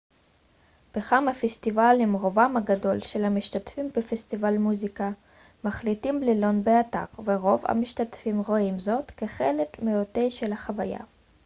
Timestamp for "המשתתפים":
3.25-3.89, 7.67-8.41